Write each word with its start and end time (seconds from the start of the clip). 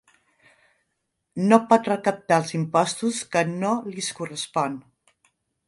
No 1.51 1.59
pot 1.73 1.89
recaptar 1.91 2.41
els 2.43 2.55
imposts 2.61 3.21
que 3.37 3.45
no 3.53 3.77
lis 3.93 4.11
correspon. 4.23 4.81